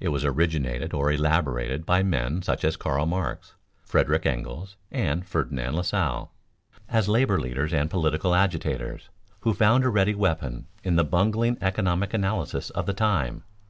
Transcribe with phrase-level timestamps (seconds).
[0.00, 3.52] It was originated or elaborated by men such as Karl Marx,
[3.84, 6.32] Frederick Engels, and Ferdinand Lasalle,
[6.88, 9.10] as labor leaders and political agitators,
[9.40, 13.44] who found a ready weapon in the bungling economic analysis of the time.